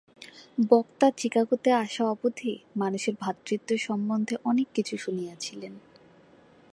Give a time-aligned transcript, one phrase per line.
[0.69, 5.73] বক্তা চিকাগোতে আসা অবধি মানুষের ভ্রাতৃত্ব সম্বন্ধে অনেক কিছু শুনিয়াছেন।